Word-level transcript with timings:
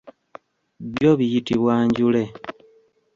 Byo 0.93 1.11
biyitibwa 1.19 1.73
njule. 1.87 2.23